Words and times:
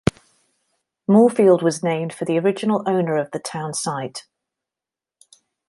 Moorefield 1.07 1.61
was 1.61 1.83
named 1.83 2.11
for 2.11 2.25
the 2.25 2.39
original 2.39 2.81
owner 2.87 3.17
of 3.17 3.29
the 3.29 3.37
town 3.37 3.71
site. 3.75 4.25